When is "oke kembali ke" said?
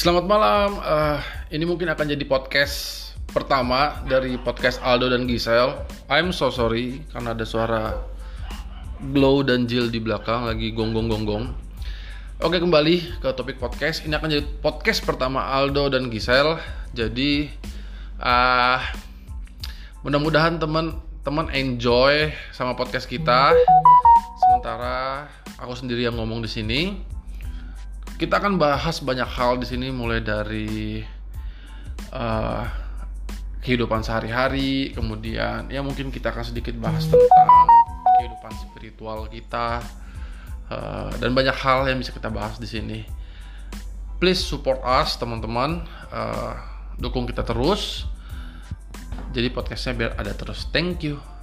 12.40-13.28